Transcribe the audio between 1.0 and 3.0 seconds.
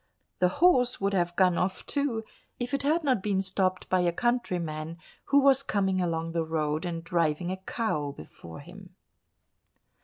have gone off too if it